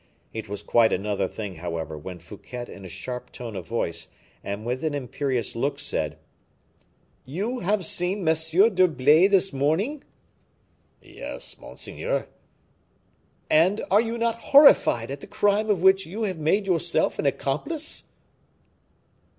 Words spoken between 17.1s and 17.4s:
an